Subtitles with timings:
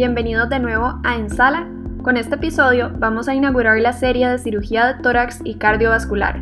[0.00, 1.68] bienvenidos de nuevo a Ensala.
[2.02, 6.40] Con este episodio vamos a inaugurar la serie de cirugía de tórax y cardiovascular.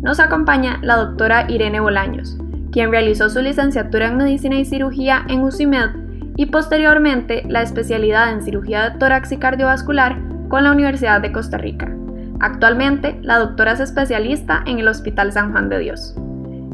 [0.00, 2.38] Nos acompaña la doctora Irene Bolaños,
[2.72, 5.90] quien realizó su licenciatura en Medicina y Cirugía en UCIMED
[6.36, 10.16] y posteriormente la especialidad en cirugía de tórax y cardiovascular
[10.48, 11.94] con la Universidad de Costa Rica.
[12.40, 16.16] Actualmente, la doctora es especialista en el Hospital San Juan de Dios.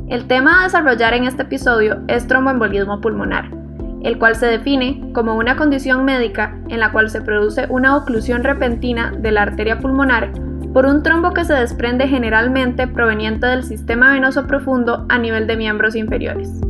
[0.09, 3.51] El tema a desarrollar en este episodio es tromboembolismo pulmonar,
[4.03, 8.45] el cual se define como una condición médica en la cual se produce una oclusión
[8.45, 10.33] repentina de la arteria pulmonar
[10.73, 15.57] por un trombo que se desprende generalmente proveniente del sistema venoso profundo a nivel de
[15.57, 16.61] miembros inferiores.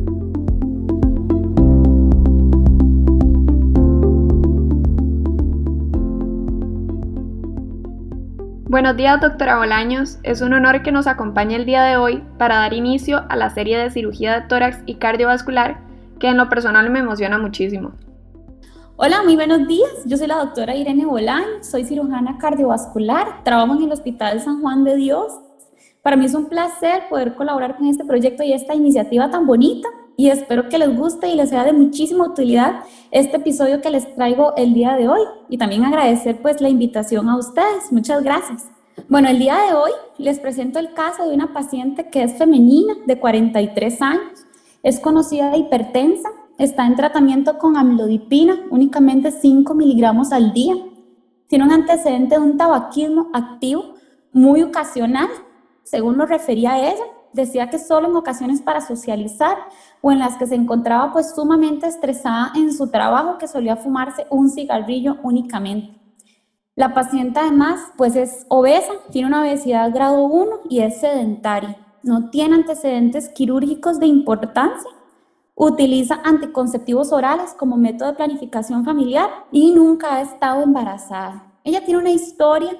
[8.71, 10.17] Buenos días, doctora Bolaños.
[10.23, 13.49] Es un honor que nos acompañe el día de hoy para dar inicio a la
[13.49, 15.90] serie de cirugía de tórax y cardiovascular
[16.21, 17.93] que en lo personal me emociona muchísimo.
[18.95, 19.89] Hola, muy buenos días.
[20.05, 24.83] Yo soy la doctora Irene Bolaños, soy cirujana cardiovascular, trabajo en el Hospital San Juan
[24.83, 25.33] de Dios.
[26.03, 29.89] Para mí es un placer poder colaborar con este proyecto y esta iniciativa tan bonita
[30.15, 34.13] y espero que les guste y les sea de muchísima utilidad este episodio que les
[34.13, 37.91] traigo el día de hoy y también agradecer pues la invitación a ustedes.
[37.91, 38.69] Muchas gracias.
[39.09, 42.93] Bueno, el día de hoy les presento el caso de una paciente que es femenina
[43.07, 44.45] de 43 años,
[44.83, 50.75] es conocida de hipertensa, está en tratamiento con amlodipina, únicamente 5 miligramos al día.
[51.47, 53.95] Tiene un antecedente de un tabaquismo activo
[54.31, 55.27] muy ocasional,
[55.83, 59.57] según lo refería ella, decía que solo en ocasiones para socializar
[60.01, 64.25] o en las que se encontraba pues sumamente estresada en su trabajo que solía fumarse
[64.29, 65.97] un cigarrillo únicamente.
[66.75, 72.29] La paciente además pues es obesa, tiene una obesidad grado 1 y es sedentaria, no
[72.29, 74.89] tiene antecedentes quirúrgicos de importancia,
[75.55, 81.51] utiliza anticonceptivos orales como método de planificación familiar y nunca ha estado embarazada.
[81.63, 82.71] Ella tiene una historia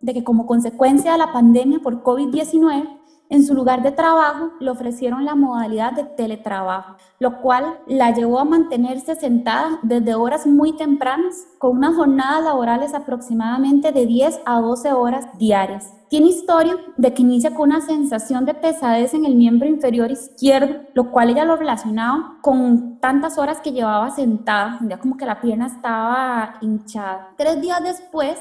[0.00, 3.00] de que como consecuencia de la pandemia por COVID-19
[3.30, 8.38] en su lugar de trabajo le ofrecieron la modalidad de teletrabajo, lo cual la llevó
[8.38, 14.60] a mantenerse sentada desde horas muy tempranas, con unas jornadas laborales aproximadamente de 10 a
[14.60, 15.92] 12 horas diarias.
[16.14, 20.82] Tiene historia de que inicia con una sensación de pesadez en el miembro inferior izquierdo,
[20.94, 25.40] lo cual ella lo relacionaba con tantas horas que llevaba sentada, ya como que la
[25.40, 27.34] pierna estaba hinchada.
[27.36, 28.38] Tres días después,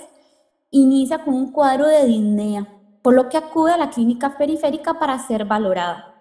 [0.69, 2.67] inicia con un cuadro de disnea
[3.01, 6.13] por lo que acude a la clínica periférica para ser valorada.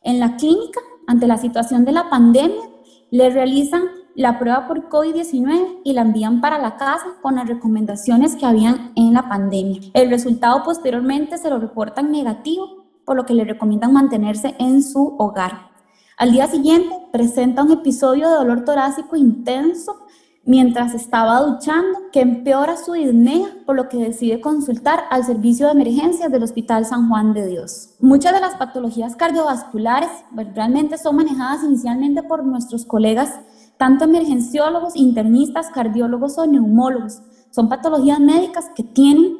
[0.00, 2.64] En la clínica, ante la situación de la pandemia,
[3.10, 3.82] le realizan
[4.14, 8.92] la prueba por COVID-19 y la envían para la casa con las recomendaciones que habían
[8.94, 9.80] en la pandemia.
[9.92, 15.16] El resultado posteriormente se lo reportan negativo, por lo que le recomiendan mantenerse en su
[15.18, 15.70] hogar.
[16.16, 20.04] Al día siguiente presenta un episodio de dolor torácico intenso
[20.46, 25.72] mientras estaba duchando que empeora su disnea, por lo que decide consultar al servicio de
[25.72, 27.94] emergencias del Hospital San Juan de Dios.
[28.00, 33.40] Muchas de las patologías cardiovasculares pues, realmente son manejadas inicialmente por nuestros colegas,
[33.84, 37.20] tanto emergenciólogos, internistas, cardiólogos o neumólogos.
[37.50, 39.36] Son patologías médicas que tienen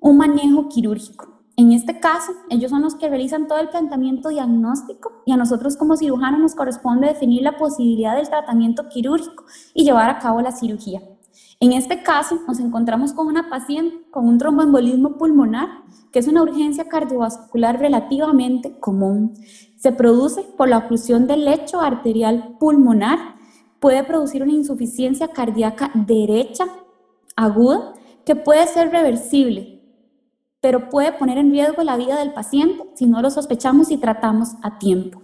[0.00, 1.42] un manejo quirúrgico.
[1.58, 5.76] En este caso, ellos son los que realizan todo el planteamiento diagnóstico y a nosotros
[5.76, 9.44] como cirujanos nos corresponde definir la posibilidad del tratamiento quirúrgico
[9.74, 11.02] y llevar a cabo la cirugía.
[11.60, 15.68] En este caso, nos encontramos con una paciente con un tromboembolismo pulmonar,
[16.12, 19.34] que es una urgencia cardiovascular relativamente común.
[19.76, 23.41] Se produce por la oclusión del lecho arterial pulmonar,
[23.82, 26.64] puede producir una insuficiencia cardíaca derecha
[27.36, 27.92] aguda
[28.24, 29.72] que puede ser reversible
[30.62, 34.50] pero puede poner en riesgo la vida del paciente si no lo sospechamos y tratamos
[34.62, 35.20] a tiempo.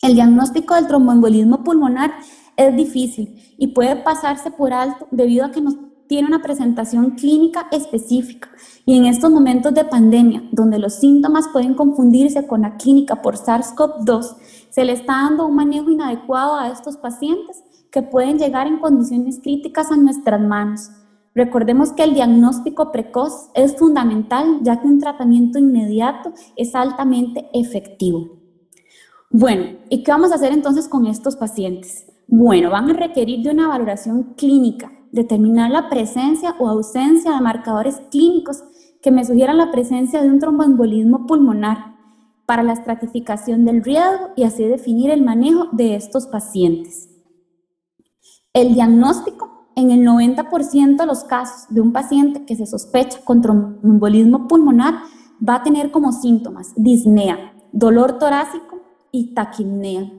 [0.00, 2.14] El diagnóstico del tromboembolismo pulmonar
[2.56, 7.68] es difícil y puede pasarse por alto debido a que no tiene una presentación clínica
[7.70, 8.48] específica.
[8.84, 13.36] Y en estos momentos de pandemia, donde los síntomas pueden confundirse con la clínica por
[13.36, 14.36] SARS-CoV-2,
[14.70, 19.40] se le está dando un manejo inadecuado a estos pacientes que pueden llegar en condiciones
[19.42, 20.90] críticas a nuestras manos.
[21.34, 28.38] Recordemos que el diagnóstico precoz es fundamental ya que un tratamiento inmediato es altamente efectivo.
[29.30, 32.06] Bueno, ¿y qué vamos a hacer entonces con estos pacientes?
[32.26, 38.00] Bueno, van a requerir de una valoración clínica, determinar la presencia o ausencia de marcadores
[38.10, 38.62] clínicos
[39.02, 41.96] que me sugieran la presencia de un tromboembolismo pulmonar
[42.46, 47.10] para la estratificación del riesgo y así definir el manejo de estos pacientes.
[48.52, 53.42] El diagnóstico en el 90% de los casos de un paciente que se sospecha con
[53.42, 54.94] tromboembolismo pulmonar
[55.46, 58.80] va a tener como síntomas disnea, dolor torácico
[59.12, 60.10] y taquipnea.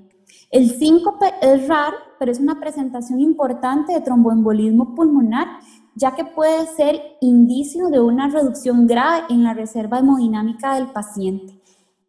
[0.51, 5.45] El síncope es raro, pero es una presentación importante de tromboembolismo pulmonar,
[5.93, 11.61] ya que puede ser indicio de una reducción grave en la reserva hemodinámica del paciente.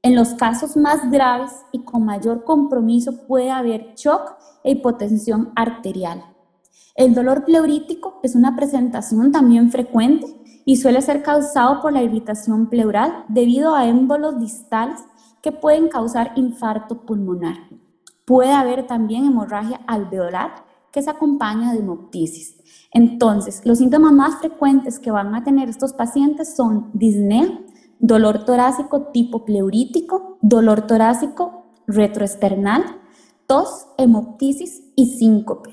[0.02, 4.32] En los casos más graves y con mayor compromiso puede haber shock
[4.64, 6.25] e hipotensión arterial.
[6.94, 10.26] El dolor pleurítico es una presentación también frecuente
[10.64, 15.00] y suele ser causado por la irritación pleural debido a émbolos distales
[15.42, 17.69] que pueden causar infarto pulmonar.
[18.30, 22.54] Puede haber también hemorragia alveolar que se acompaña de hemoptisis.
[22.92, 27.58] Entonces, los síntomas más frecuentes que van a tener estos pacientes son disnea,
[27.98, 32.84] dolor torácico tipo pleurítico, dolor torácico retroesternal,
[33.48, 35.70] tos, hemoptisis y síncope.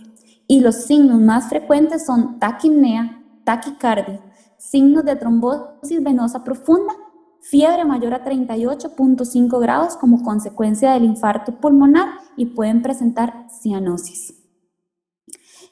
[0.47, 4.19] Y los signos más frecuentes son taquipnea, taquicardia,
[4.57, 6.95] signos de trombosis venosa profunda,
[7.41, 14.33] fiebre mayor a 38.5 grados como consecuencia del infarto pulmonar y pueden presentar cianosis.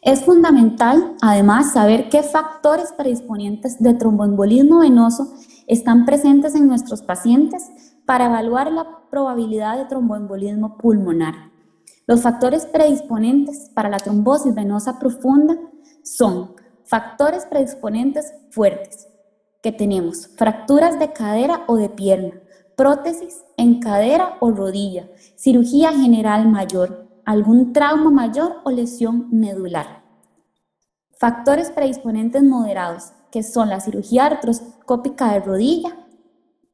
[0.02, 5.34] Es fundamental, además, saber qué factores predisponentes de tromboembolismo venoso
[5.68, 7.72] están presentes en nuestros pacientes
[8.06, 11.52] para evaluar la probabilidad de tromboembolismo pulmonar.
[12.06, 15.58] Los factores predisponentes para la trombosis venosa profunda
[16.04, 16.54] son
[16.84, 19.08] factores predisponentes fuertes,
[19.66, 22.40] que tenemos fracturas de cadera o de pierna,
[22.76, 30.04] prótesis en cadera o rodilla, cirugía general mayor, algún trauma mayor o lesión medular.
[31.18, 35.98] Factores predisponentes moderados, que son la cirugía artroscópica de rodilla,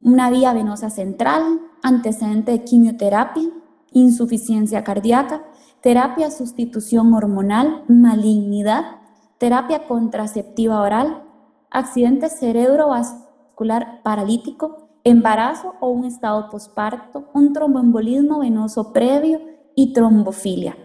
[0.02, 3.50] una vía venosa central, antecedente de quimioterapia,
[3.94, 5.46] insuficiencia cardíaca,
[5.80, 8.98] terapia sustitución hormonal, malignidad,
[9.38, 11.31] terapia contraceptiva oral,
[11.72, 19.40] accidente cerebrovascular paralítico, embarazo o un estado posparto, un tromboembolismo venoso previo
[19.76, 20.78] y trombofilia.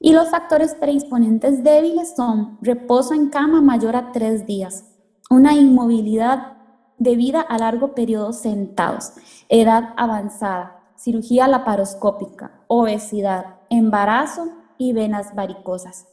[0.00, 4.84] Y los factores predisponentes débiles son reposo en cama mayor a tres días,
[5.30, 6.54] una inmovilidad
[6.98, 9.12] debida a largo periodo sentados,
[9.48, 16.06] edad avanzada, cirugía laparoscópica, obesidad, embarazo y venas varicosas.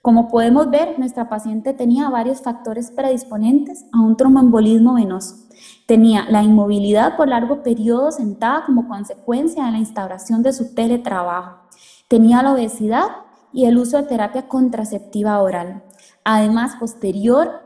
[0.00, 5.48] Como podemos ver, nuestra paciente tenía varios factores predisponentes a un tromboembolismo venoso.
[5.86, 11.58] Tenía la inmovilidad por largo periodo sentada como consecuencia de la instauración de su teletrabajo.
[12.06, 13.08] Tenía la obesidad
[13.52, 15.82] y el uso de terapia contraceptiva oral.
[16.24, 17.62] Además, posterior,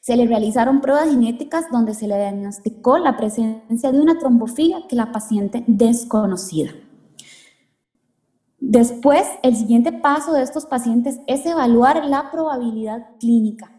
[0.00, 4.96] se le realizaron pruebas genéticas donde se le diagnosticó la presencia de una trombofilia que
[4.96, 6.70] la paciente desconocida.
[8.64, 13.72] Después, el siguiente paso de estos pacientes es evaluar la probabilidad clínica.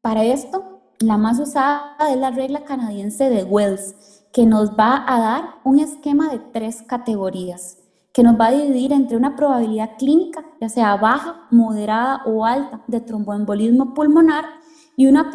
[0.00, 3.94] Para esto, la más usada es la regla canadiense de Wells,
[4.32, 7.76] que nos va a dar un esquema de tres categorías,
[8.14, 12.82] que nos va a dividir entre una probabilidad clínica, ya sea baja, moderada o alta,
[12.86, 14.46] de tromboembolismo pulmonar,
[14.96, 15.30] y una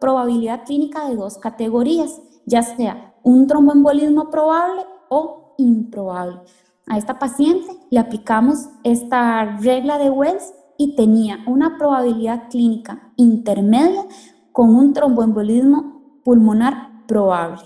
[0.00, 6.40] probabilidad clínica de dos categorías, ya sea un tromboembolismo probable o improbable.
[6.92, 14.04] A esta paciente le aplicamos esta regla de Wells y tenía una probabilidad clínica intermedia
[14.52, 17.62] con un tromboembolismo pulmonar probable.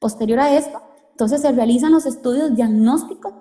[0.00, 0.82] Posterior a esto,
[1.12, 3.32] entonces se realizan los estudios diagnósticos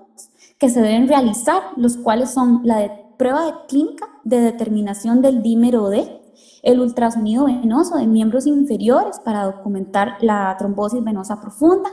[0.59, 5.89] que se deben realizar, los cuales son la prueba de clínica de determinación del dímero
[5.89, 6.21] D,
[6.61, 11.89] el ultrasonido venoso de miembros inferiores para documentar la trombosis venosa profunda,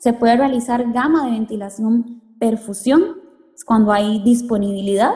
[0.00, 3.20] se puede realizar gama de ventilación perfusión
[3.66, 5.12] cuando hay disponibilidad.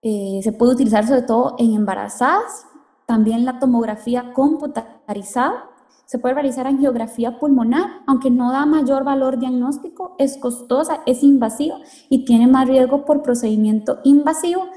[0.00, 2.66] Eh, se puede utilizar sobre todo en embarazadas.
[3.04, 5.68] También la tomografía computarizada.
[6.06, 11.78] Se puede realizar angiografía pulmonar, aunque no da mayor valor diagnóstico, es costosa, es invasiva
[12.08, 14.68] y tiene más riesgo por procedimiento invasivo.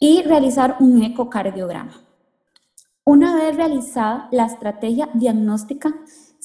[0.00, 1.92] Y realizar un ecocardiograma.
[3.04, 5.94] Una vez realizada la estrategia diagnóstica,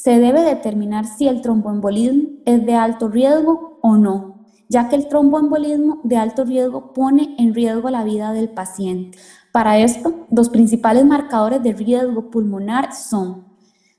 [0.08, 5.10] se debe determinar si el tromboembolismo es de alto riesgo o no, ya que el
[5.10, 9.18] tromboembolismo de alto riesgo pone en riesgo la vida del paciente.
[9.52, 13.50] Para esto, los principales marcadores de riesgo pulmonar son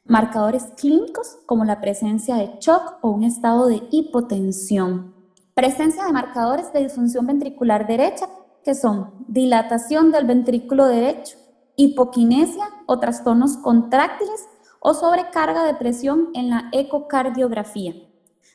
[0.06, 5.14] marcadores clínicos como la presencia de shock o un estado de hipotensión,
[5.52, 8.30] presencia de marcadores de disfunción ventricular derecha,
[8.64, 11.36] que son dilatación del ventrículo derecho,
[11.76, 14.48] hipoquinesia o trastornos contráctiles
[14.80, 17.94] o sobrecarga de presión en la ecocardiografía.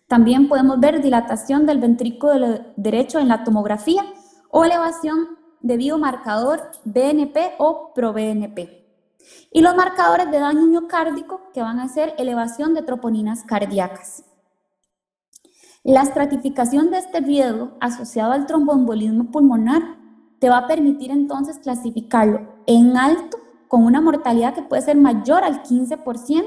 [0.08, 4.04] También podemos ver dilatación del ventrículo derecho en la tomografía
[4.50, 8.84] o elevación de biomarcador BNP o proBNP.
[9.52, 14.26] Y los marcadores de daño miocárdico que van a ser elevación de troponinas cardíacas.
[15.84, 19.82] La estratificación de este riesgo asociado al tromboembolismo pulmonar
[20.40, 23.38] te va a permitir entonces clasificarlo en alto
[23.74, 26.44] con una mortalidad que puede ser mayor al 15%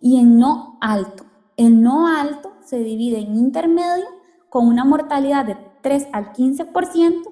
[0.00, 1.26] y en no alto.
[1.58, 4.06] El no alto se divide en intermedio
[4.48, 7.24] con una mortalidad de 3 al 15%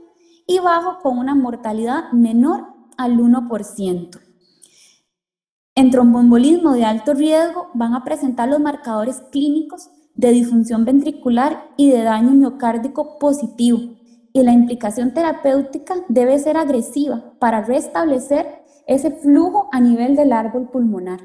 [0.47, 2.67] y bajo con una mortalidad menor
[2.99, 4.21] al 1%.
[5.75, 11.89] En tromboembolismo de alto riesgo van a presentar los marcadores clínicos de disfunción ventricular y
[11.89, 13.79] de daño miocárdico positivo.
[14.35, 20.69] Y la implicación terapéutica debe ser agresiva para restablecer ese flujo a nivel del árbol
[20.69, 21.21] pulmonar.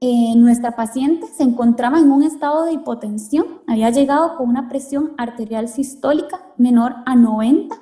[0.00, 5.12] Eh, nuestra paciente se encontraba en un estado de hipotensión, había llegado con una presión
[5.18, 7.74] arterial sistólica menor a 90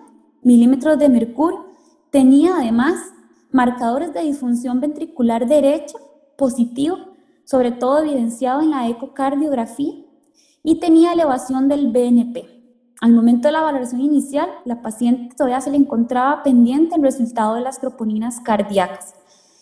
[0.42, 1.66] milímetros de mercurio,
[2.10, 3.12] tenía además
[3.50, 5.98] marcadores de disfunción ventricular derecha
[6.38, 6.96] positivo,
[7.44, 9.94] sobre todo evidenciado en la ecocardiografía,
[10.62, 12.55] y tenía elevación del BNP.
[13.00, 17.54] Al momento de la valoración inicial, la paciente todavía se le encontraba pendiente el resultado
[17.54, 19.14] de las troponinas cardíacas.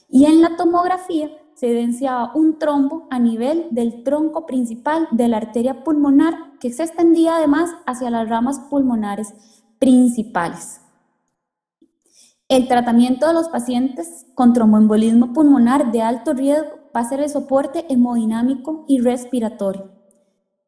[0.09, 5.39] Y en la tomografía se evidenciaba un trombo a nivel del tronco principal de la
[5.39, 9.35] arteria pulmonar que se extendía además hacia las ramas pulmonares
[9.81, 10.81] principales.
[12.49, 17.31] El tratamiento de los pacientes con tromboembolismo pulmonar de alto riesgo va a ser el
[17.31, 19.94] soporte hemodinámico y respiratorio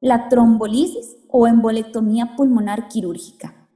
[0.00, 3.68] la trombolisis o embolectomía pulmonar quirúrgica.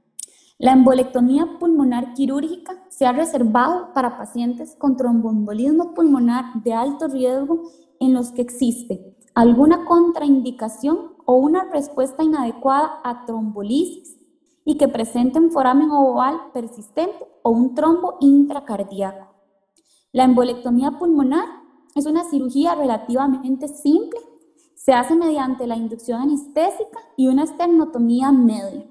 [0.57, 7.63] La embolectomía pulmonar quirúrgica se ha reservado para pacientes con tromboembolismo pulmonar de alto riesgo
[7.99, 14.17] en los que existe alguna contraindicación o una respuesta inadecuada a trombolisis
[14.65, 19.33] y que presenten foramen oval persistente o un trombo intracardíaco.
[20.11, 21.45] La embolectomía pulmonar
[21.95, 24.19] es una cirugía relativamente simple
[24.83, 28.83] se hace mediante la inducción anestésica y una esternotomía media.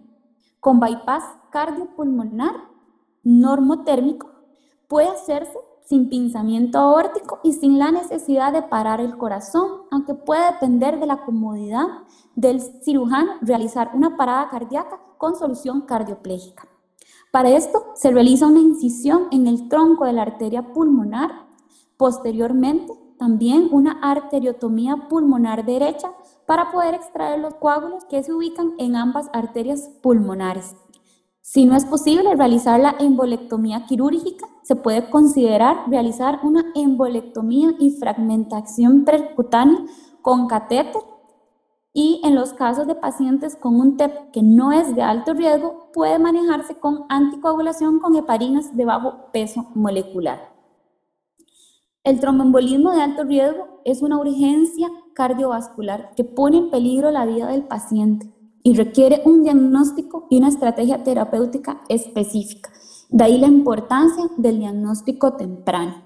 [0.60, 2.54] Con bypass cardiopulmonar
[3.24, 4.30] normotérmico
[4.86, 10.52] puede hacerse sin pinzamiento aórtico y sin la necesidad de parar el corazón, aunque puede
[10.52, 11.86] depender de la comodidad
[12.36, 16.68] del cirujano realizar una parada cardíaca con solución cardioplégica.
[17.32, 21.48] Para esto se realiza una incisión en el tronco de la arteria pulmonar.
[21.96, 26.10] Posteriormente también una arteriotomía pulmonar derecha
[26.46, 30.74] para poder extraer los coágulos que se ubican en ambas arterias pulmonares.
[31.42, 37.90] Si no es posible realizar la embolectomía quirúrgica, se puede considerar realizar una embolectomía y
[37.90, 39.84] fragmentación percutánea
[40.22, 41.02] con catéter
[41.92, 45.90] y en los casos de pacientes con un TEP que no es de alto riesgo,
[45.92, 50.49] puede manejarse con anticoagulación con heparinas de bajo peso molecular.
[52.02, 57.48] El tromboembolismo de alto riesgo es una urgencia cardiovascular que pone en peligro la vida
[57.48, 62.70] del paciente y requiere un diagnóstico y una estrategia terapéutica específica.
[63.10, 66.02] De ahí la importancia del diagnóstico temprano.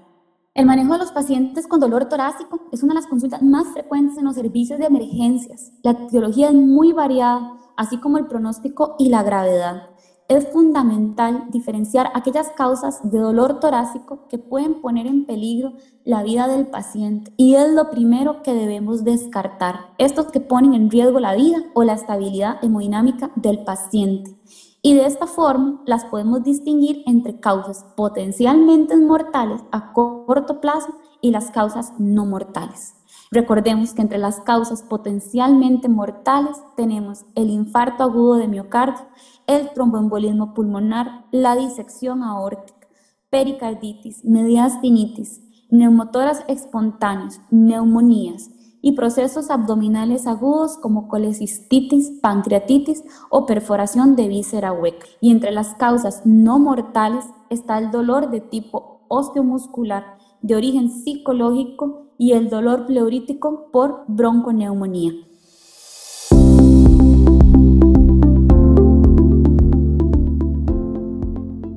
[0.53, 4.17] El manejo de los pacientes con dolor torácico es una de las consultas más frecuentes
[4.17, 5.71] en los servicios de emergencias.
[5.81, 9.94] La etiología es muy variada, así como el pronóstico y la gravedad
[10.27, 16.47] es fundamental diferenciar aquellas causas de dolor torácico que pueden poner en peligro la vida
[16.47, 21.35] del paciente y es lo primero que debemos descartar, estos que ponen en riesgo la
[21.35, 24.35] vida o la estabilidad hemodinámica del paciente.
[24.81, 31.31] Y de esta forma las podemos distinguir entre causas potencialmente mortales a corto plazo y
[31.31, 32.95] las causas no mortales.
[33.31, 39.07] Recordemos que entre las causas potencialmente mortales tenemos el infarto agudo de miocardio,
[39.47, 42.87] el tromboembolismo pulmonar, la disección aórtica,
[43.29, 48.49] pericarditis, mediastinitis, neumotoras espontáneos, neumonías
[48.81, 55.07] y procesos abdominales agudos como colecistitis, pancreatitis o perforación de víscera hueca.
[55.21, 62.11] Y entre las causas no mortales está el dolor de tipo osteomuscular de origen psicológico
[62.17, 65.13] y el dolor pleurítico por bronconeumonía.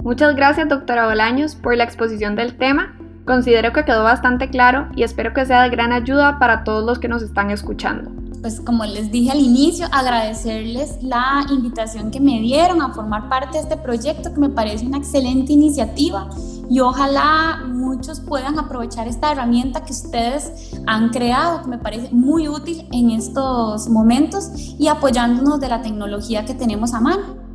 [0.09, 2.97] Muchas gracias, doctora Bolaños, por la exposición del tema.
[3.27, 6.99] Considero que quedó bastante claro y espero que sea de gran ayuda para todos los
[6.99, 8.11] que nos están escuchando.
[8.41, 13.59] Pues como les dije al inicio, agradecerles la invitación que me dieron a formar parte
[13.59, 16.31] de este proyecto que me parece una excelente iniciativa
[16.71, 22.49] y ojalá muchos puedan aprovechar esta herramienta que ustedes han creado, que me parece muy
[22.49, 27.48] útil en estos momentos y apoyándonos de la tecnología que tenemos a mano.